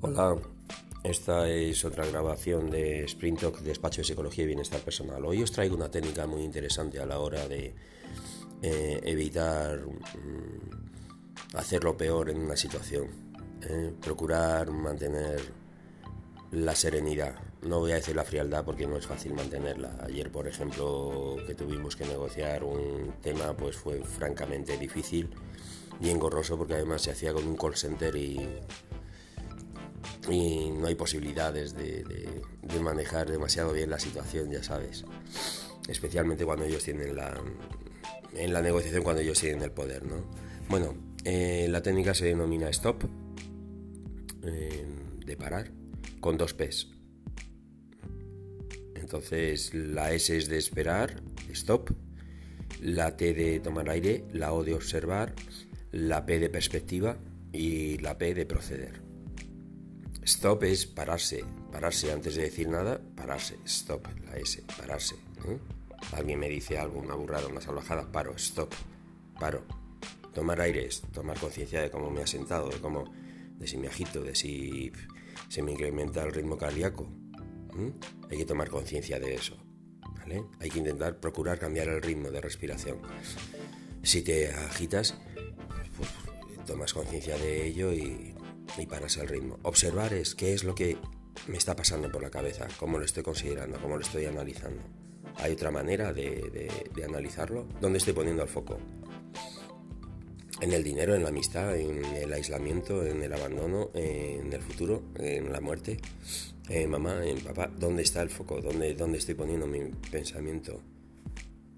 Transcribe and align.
Hola, 0.00 0.36
esta 1.02 1.48
es 1.48 1.84
otra 1.84 2.06
grabación 2.06 2.70
de 2.70 3.02
Sprint 3.02 3.40
Talk, 3.40 3.58
Despacho 3.62 4.00
de 4.00 4.04
Psicología 4.04 4.44
y 4.44 4.46
Bienestar 4.46 4.80
Personal. 4.80 5.24
Hoy 5.24 5.42
os 5.42 5.50
traigo 5.50 5.74
una 5.74 5.90
técnica 5.90 6.24
muy 6.24 6.44
interesante 6.44 7.00
a 7.00 7.06
la 7.06 7.18
hora 7.18 7.48
de 7.48 7.74
eh, 8.62 9.00
evitar 9.02 9.80
mm, 9.80 11.56
hacerlo 11.56 11.96
peor 11.96 12.30
en 12.30 12.38
una 12.38 12.56
situación. 12.56 13.08
Eh, 13.60 13.92
procurar 14.00 14.70
mantener 14.70 15.40
la 16.52 16.76
serenidad. 16.76 17.34
No 17.62 17.80
voy 17.80 17.90
a 17.90 17.96
decir 17.96 18.14
la 18.14 18.22
frialdad 18.22 18.64
porque 18.64 18.86
no 18.86 18.96
es 18.96 19.06
fácil 19.08 19.34
mantenerla. 19.34 19.98
Ayer, 20.04 20.30
por 20.30 20.46
ejemplo, 20.46 21.38
que 21.44 21.56
tuvimos 21.56 21.96
que 21.96 22.04
negociar 22.04 22.62
un 22.62 23.14
tema, 23.20 23.56
pues 23.56 23.76
fue 23.76 24.04
francamente 24.04 24.78
difícil 24.78 25.28
y 26.00 26.10
engorroso 26.10 26.56
porque 26.56 26.74
además 26.74 27.02
se 27.02 27.10
hacía 27.10 27.32
con 27.32 27.48
un 27.48 27.56
call 27.56 27.74
center 27.74 28.14
y 28.14 28.48
y 30.30 30.70
no 30.70 30.86
hay 30.86 30.94
posibilidades 30.94 31.74
de, 31.74 32.04
manejar 32.82 33.30
demasiado 33.30 33.72
bien 33.72 33.90
la 33.90 33.98
situación, 33.98 34.50
ya 34.50 34.62
sabes. 34.62 35.04
Especialmente 35.88 36.44
cuando 36.44 36.64
ellos 36.64 36.84
tienen 36.84 37.16
la. 37.16 37.40
en 38.34 38.52
la 38.52 38.62
negociación, 38.62 39.02
cuando 39.02 39.22
ellos 39.22 39.40
tienen 39.40 39.62
el 39.62 39.72
poder, 39.72 40.04
¿no? 40.04 40.24
Bueno, 40.68 40.94
eh, 41.24 41.66
la 41.68 41.82
técnica 41.82 42.14
se 42.14 42.26
denomina 42.26 42.68
stop, 42.68 43.04
eh, 44.44 44.86
de 45.24 45.36
parar, 45.36 45.72
con 46.20 46.36
dos 46.36 46.54
P's. 46.54 46.88
Entonces, 48.94 49.72
la 49.72 50.12
S 50.12 50.36
es 50.36 50.48
de 50.48 50.58
esperar, 50.58 51.22
stop, 51.50 51.90
la 52.80 53.16
T 53.16 53.32
de 53.32 53.60
tomar 53.60 53.88
aire, 53.88 54.24
la 54.32 54.52
O 54.52 54.62
de 54.62 54.74
observar, 54.74 55.34
la 55.90 56.26
P 56.26 56.38
de 56.38 56.50
perspectiva 56.50 57.16
y 57.52 57.98
la 57.98 58.18
P 58.18 58.34
de 58.34 58.44
proceder. 58.44 59.07
Stop 60.28 60.64
es 60.64 60.84
pararse, 60.84 61.42
pararse 61.72 62.12
antes 62.12 62.34
de 62.34 62.42
decir 62.42 62.68
nada, 62.68 63.00
pararse, 63.16 63.56
stop, 63.64 64.06
la 64.26 64.36
S, 64.36 64.62
pararse. 64.76 65.16
Alguien 66.12 66.38
me 66.38 66.50
dice 66.50 66.76
algo, 66.76 67.00
una 67.00 67.14
burrada, 67.14 67.46
una 67.46 67.62
salvajada, 67.62 68.12
paro, 68.12 68.34
stop, 68.36 68.70
paro. 69.40 69.64
Tomar 70.34 70.60
aire 70.60 70.86
tomar 71.14 71.40
conciencia 71.40 71.80
de 71.80 71.90
cómo 71.90 72.10
me 72.10 72.20
ha 72.20 72.26
sentado, 72.26 72.68
de 72.68 72.78
cómo, 72.78 73.10
de 73.56 73.66
si 73.66 73.78
me 73.78 73.88
agito, 73.88 74.20
de 74.20 74.34
si 74.34 74.92
se 75.48 75.62
me 75.62 75.72
incrementa 75.72 76.22
el 76.24 76.32
ritmo 76.32 76.58
cardíaco. 76.58 77.08
Hay 78.30 78.36
que 78.36 78.44
tomar 78.44 78.68
conciencia 78.68 79.18
de 79.18 79.34
eso. 79.34 79.56
¿vale? 80.18 80.44
Hay 80.60 80.68
que 80.68 80.78
intentar 80.78 81.20
procurar 81.20 81.58
cambiar 81.58 81.88
el 81.88 82.02
ritmo 82.02 82.30
de 82.30 82.42
respiración. 82.42 82.98
Si 84.02 84.20
te 84.20 84.50
agitas, 84.50 85.14
pues, 85.96 86.10
tomas 86.66 86.92
conciencia 86.92 87.38
de 87.38 87.66
ello 87.66 87.94
y 87.94 88.34
y 88.82 88.86
paras 88.86 89.16
el 89.16 89.28
ritmo. 89.28 89.58
Observar 89.62 90.12
es 90.12 90.34
qué 90.34 90.52
es 90.52 90.64
lo 90.64 90.74
que 90.74 90.96
me 91.46 91.56
está 91.56 91.76
pasando 91.76 92.10
por 92.10 92.22
la 92.22 92.30
cabeza, 92.30 92.66
cómo 92.78 92.98
lo 92.98 93.04
estoy 93.04 93.22
considerando, 93.22 93.80
cómo 93.80 93.96
lo 93.96 94.02
estoy 94.02 94.24
analizando. 94.26 94.82
¿Hay 95.36 95.52
otra 95.52 95.70
manera 95.70 96.12
de, 96.12 96.70
analizarlo? 97.04 97.66
¿Dónde 97.80 97.98
estoy 97.98 98.12
poniendo 98.12 98.42
el 98.42 98.48
foco? 98.48 98.78
En 100.60 100.72
el 100.72 100.82
dinero, 100.82 101.14
en 101.14 101.22
la 101.22 101.28
amistad, 101.28 101.76
en 101.76 102.04
el 102.04 102.32
aislamiento, 102.32 103.06
en 103.06 103.22
el 103.22 103.32
abandono, 103.32 103.90
en 103.94 104.52
el 104.52 104.60
futuro, 104.60 105.04
en 105.16 105.52
la 105.52 105.60
muerte. 105.60 105.98
En 106.68 106.90
mamá, 106.90 107.24
en 107.24 107.38
papá, 107.40 107.70
¿dónde 107.78 108.02
está 108.02 108.20
el 108.20 108.30
foco? 108.30 108.60
¿Dónde, 108.60 108.94
¿Dónde 108.94 109.18
estoy 109.18 109.34
poniendo 109.34 109.66
mi 109.66 109.80
pensamiento? 110.10 110.82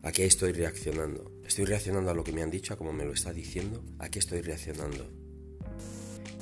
¿A 0.02 0.10
qué 0.10 0.24
estoy 0.24 0.52
reaccionando? 0.52 1.30
¿Estoy 1.46 1.66
reaccionando 1.66 2.10
a 2.10 2.14
lo 2.14 2.24
que 2.24 2.32
me 2.32 2.42
han 2.42 2.50
dicho, 2.50 2.72
a 2.72 2.76
cómo 2.78 2.92
me 2.92 3.04
lo 3.04 3.12
está 3.12 3.32
diciendo? 3.32 3.84
¿A 3.98 4.08
qué 4.08 4.18
estoy 4.18 4.40
reaccionando? 4.40 5.19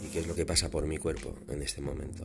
¿Y 0.09 0.11
qué 0.11 0.20
es 0.20 0.27
lo 0.27 0.34
que 0.34 0.47
pasa 0.47 0.70
por 0.70 0.87
mi 0.87 0.97
cuerpo 0.97 1.34
en 1.48 1.61
este 1.61 1.83
momento? 1.83 2.25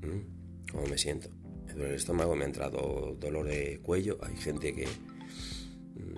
¿Mm? 0.00 0.70
¿Cómo 0.70 0.86
me 0.86 0.96
siento? 0.96 1.28
Me 1.66 1.72
duele 1.72 1.90
el 1.90 1.96
estómago, 1.96 2.36
me 2.36 2.44
ha 2.44 2.46
entrado 2.46 3.16
dolor 3.18 3.48
de 3.48 3.80
cuello. 3.82 4.16
Hay 4.22 4.36
gente 4.36 4.72
que 4.72 4.86
mm, 4.86 6.14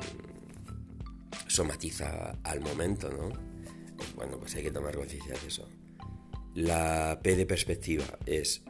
somatiza 1.46 2.36
al 2.42 2.60
momento, 2.60 3.10
¿no? 3.10 3.30
Bueno, 4.16 4.36
pues 4.38 4.54
hay 4.54 4.64
que 4.64 4.70
tomar 4.70 4.94
conciencia 4.94 5.32
de 5.32 5.46
eso. 5.46 5.66
La 6.56 7.18
P 7.22 7.36
de 7.36 7.46
perspectiva 7.46 8.04
es, 8.26 8.62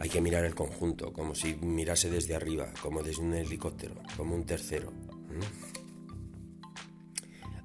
hay 0.00 0.08
que 0.08 0.22
mirar 0.22 0.46
el 0.46 0.54
conjunto, 0.54 1.12
como 1.12 1.34
si 1.34 1.54
mirase 1.56 2.08
desde 2.08 2.34
arriba, 2.34 2.72
como 2.80 3.02
desde 3.02 3.20
un 3.20 3.34
helicóptero, 3.34 3.94
como 4.16 4.34
un 4.34 4.46
tercero. 4.46 4.90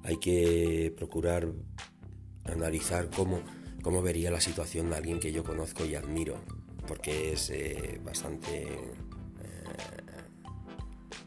Hay 0.02 0.18
que 0.18 0.92
procurar 0.94 1.50
analizar 2.44 3.08
cómo 3.08 3.40
cómo 3.84 4.00
vería 4.00 4.30
la 4.30 4.40
situación 4.40 4.88
de 4.90 4.96
alguien 4.96 5.20
que 5.20 5.30
yo 5.30 5.44
conozco 5.44 5.84
y 5.84 5.94
admiro, 5.94 6.36
porque 6.88 7.34
es 7.34 7.50
eh, 7.50 8.00
bastante 8.02 8.62
eh, 8.62 8.88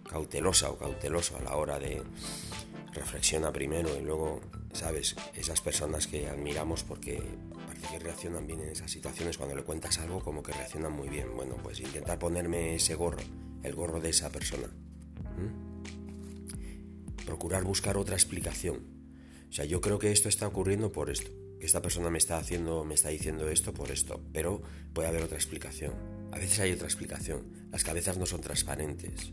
cautelosa 0.09 0.71
o 0.71 0.77
cauteloso 0.77 1.37
a 1.37 1.41
la 1.41 1.55
hora 1.55 1.77
de 1.77 2.01
reflexiona 2.93 3.53
primero 3.53 3.95
y 3.95 4.01
luego, 4.01 4.41
sabes, 4.73 5.15
esas 5.35 5.61
personas 5.61 6.07
que 6.07 6.27
admiramos 6.27 6.83
porque 6.83 7.21
parece 7.67 7.87
que 7.89 7.99
reaccionan 7.99 8.47
bien 8.47 8.61
en 8.61 8.69
esas 8.69 8.89
situaciones, 8.89 9.37
cuando 9.37 9.55
le 9.55 9.61
cuentas 9.61 9.99
algo 9.99 10.19
como 10.21 10.41
que 10.41 10.51
reaccionan 10.51 10.93
muy 10.93 11.09
bien. 11.09 11.35
Bueno, 11.35 11.57
pues 11.61 11.79
intentar 11.79 12.17
ponerme 12.17 12.73
ese 12.73 12.95
gorro, 12.95 13.21
el 13.61 13.75
gorro 13.75 14.01
de 14.01 14.09
esa 14.09 14.31
persona. 14.31 14.67
Procurar 17.23 17.63
buscar 17.63 17.97
otra 17.97 18.15
explicación. 18.15 18.77
O 19.47 19.53
sea, 19.53 19.65
yo 19.65 19.79
creo 19.79 19.99
que 19.99 20.11
esto 20.11 20.27
está 20.27 20.47
ocurriendo 20.47 20.91
por 20.91 21.11
esto 21.11 21.29
esta 21.59 21.81
persona 21.81 22.09
me 22.09 22.17
está 22.17 22.37
haciendo, 22.37 22.85
me 22.85 22.93
está 22.93 23.09
diciendo 23.09 23.49
esto 23.49 23.73
por 23.73 23.91
esto, 23.91 24.21
pero 24.31 24.61
puede 24.93 25.07
haber 25.07 25.23
otra 25.23 25.37
explicación. 25.37 25.93
A 26.31 26.37
veces 26.37 26.59
hay 26.59 26.71
otra 26.71 26.87
explicación. 26.87 27.41
Las 27.71 27.83
cabezas 27.83 28.17
no 28.17 28.25
son 28.25 28.41
transparentes. 28.41 29.31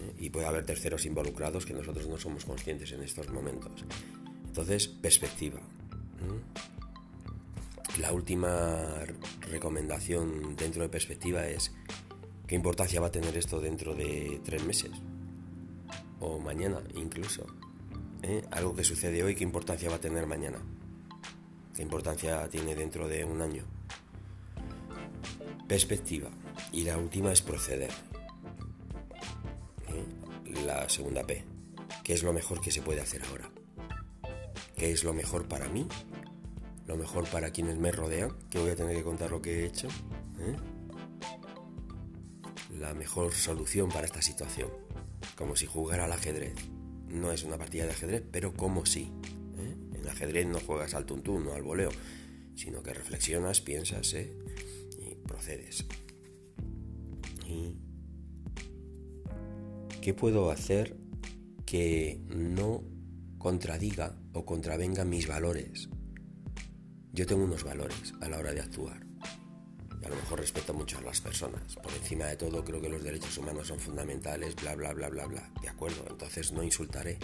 ¿eh? 0.00 0.14
Y 0.18 0.30
puede 0.30 0.46
haber 0.46 0.64
terceros 0.64 1.04
involucrados 1.04 1.66
que 1.66 1.74
nosotros 1.74 2.06
no 2.06 2.16
somos 2.16 2.44
conscientes 2.44 2.92
en 2.92 3.02
estos 3.02 3.28
momentos. 3.30 3.84
Entonces, 4.46 4.88
perspectiva. 4.88 5.58
¿eh? 5.58 6.60
La 8.00 8.12
última 8.12 9.04
recomendación 9.50 10.56
dentro 10.56 10.82
de 10.82 10.88
perspectiva 10.88 11.46
es 11.46 11.72
qué 12.46 12.54
importancia 12.54 13.00
va 13.00 13.08
a 13.08 13.12
tener 13.12 13.36
esto 13.36 13.60
dentro 13.60 13.94
de 13.94 14.40
tres 14.44 14.64
meses 14.64 14.92
o 16.20 16.38
mañana 16.38 16.80
incluso. 16.94 17.46
¿eh? 18.22 18.42
Algo 18.50 18.74
que 18.74 18.84
sucede 18.84 19.22
hoy, 19.22 19.34
qué 19.34 19.44
importancia 19.44 19.88
va 19.90 19.96
a 19.96 20.00
tener 20.00 20.26
mañana 20.26 20.58
qué 21.76 21.82
importancia 21.82 22.48
tiene 22.48 22.74
dentro 22.74 23.06
de 23.06 23.24
un 23.24 23.42
año. 23.42 23.64
Perspectiva. 25.68 26.30
Y 26.72 26.84
la 26.84 26.96
última 26.96 27.32
es 27.32 27.42
proceder. 27.42 27.90
¿Eh? 29.88 30.64
La 30.64 30.88
segunda 30.88 31.24
P. 31.24 31.44
¿Qué 32.02 32.14
es 32.14 32.22
lo 32.22 32.32
mejor 32.32 32.60
que 32.60 32.70
se 32.70 32.82
puede 32.82 33.00
hacer 33.00 33.22
ahora? 33.24 33.50
¿Qué 34.74 34.90
es 34.90 35.04
lo 35.04 35.12
mejor 35.12 35.48
para 35.48 35.68
mí? 35.68 35.86
¿Lo 36.86 36.96
mejor 36.96 37.28
para 37.28 37.50
quienes 37.50 37.76
me 37.76 37.92
rodean? 37.92 38.30
Que 38.48 38.58
voy 38.58 38.70
a 38.70 38.76
tener 38.76 38.96
que 38.96 39.02
contar 39.02 39.30
lo 39.30 39.42
que 39.42 39.60
he 39.60 39.66
hecho. 39.66 39.88
¿Eh? 40.38 40.56
La 42.78 42.94
mejor 42.94 43.34
solución 43.34 43.90
para 43.90 44.06
esta 44.06 44.22
situación. 44.22 44.70
Como 45.36 45.56
si 45.56 45.66
jugara 45.66 46.06
al 46.06 46.12
ajedrez. 46.12 46.54
No 47.08 47.32
es 47.32 47.42
una 47.42 47.58
partida 47.58 47.84
de 47.84 47.90
ajedrez, 47.90 48.22
pero 48.30 48.54
como 48.54 48.86
si 50.06 50.10
ajedrez 50.12 50.46
no 50.46 50.60
juegas 50.60 50.94
al 50.94 51.04
tuntún 51.04 51.44
no 51.44 51.54
al 51.54 51.62
voleo, 51.62 51.90
sino 52.54 52.82
que 52.82 52.94
reflexionas, 52.94 53.60
piensas 53.60 54.14
¿eh? 54.14 54.32
y 54.98 55.14
procedes. 55.26 55.84
¿Qué 60.00 60.14
puedo 60.14 60.52
hacer 60.52 60.96
que 61.64 62.20
no 62.28 62.84
contradiga 63.38 64.16
o 64.32 64.46
contravenga 64.46 65.04
mis 65.04 65.26
valores? 65.26 65.88
Yo 67.12 67.26
tengo 67.26 67.42
unos 67.42 67.64
valores 67.64 68.14
a 68.20 68.28
la 68.28 68.38
hora 68.38 68.52
de 68.52 68.60
actuar. 68.60 69.04
Y 70.00 70.04
a 70.04 70.08
lo 70.08 70.14
mejor 70.14 70.38
respeto 70.38 70.72
mucho 70.72 70.98
a 70.98 71.00
las 71.02 71.20
personas. 71.20 71.74
Por 71.74 71.92
encima 71.92 72.26
de 72.26 72.36
todo 72.36 72.64
creo 72.64 72.80
que 72.80 72.88
los 72.88 73.02
derechos 73.02 73.36
humanos 73.38 73.66
son 73.66 73.80
fundamentales, 73.80 74.54
bla, 74.54 74.76
bla, 74.76 74.92
bla, 74.92 75.08
bla, 75.08 75.26
bla. 75.26 75.52
De 75.60 75.68
acuerdo, 75.68 76.04
entonces 76.08 76.52
no 76.52 76.62
insultaré, 76.62 77.18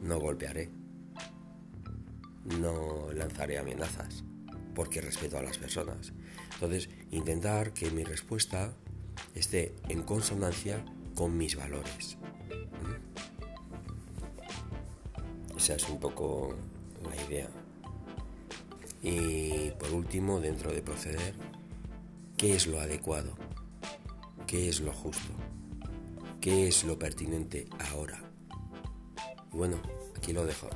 no 0.00 0.20
golpearé, 0.20 0.70
no 2.44 3.12
lanzaré 3.12 3.58
amenazas 3.58 4.24
porque 4.74 5.00
respeto 5.00 5.38
a 5.38 5.42
las 5.42 5.58
personas. 5.58 6.12
Entonces, 6.54 6.88
intentar 7.10 7.72
que 7.72 7.90
mi 7.90 8.04
respuesta 8.04 8.72
esté 9.34 9.74
en 9.88 10.02
consonancia 10.02 10.84
con 11.14 11.36
mis 11.36 11.56
valores. 11.56 12.16
¿Mm? 12.82 12.94
Esa 15.56 15.74
es 15.74 15.88
un 15.88 16.00
poco 16.00 16.56
la 17.04 17.14
idea. 17.24 17.48
Y 19.02 19.70
por 19.78 19.92
último, 19.92 20.40
dentro 20.40 20.72
de 20.72 20.82
proceder, 20.82 21.34
¿qué 22.36 22.54
es 22.56 22.66
lo 22.66 22.80
adecuado? 22.80 23.36
¿Qué 24.46 24.68
es 24.68 24.80
lo 24.80 24.92
justo? 24.92 25.32
¿Qué 26.40 26.68
es 26.68 26.84
lo 26.84 26.98
pertinente 26.98 27.66
ahora? 27.92 28.22
Y 29.52 29.56
bueno, 29.56 29.80
aquí 30.16 30.32
lo 30.32 30.44
dejo. 30.44 30.68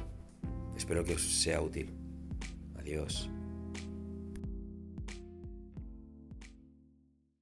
Espero 0.78 1.04
que 1.04 1.12
os 1.12 1.42
sea 1.42 1.60
útil. 1.60 1.90
Adiós. 2.76 3.28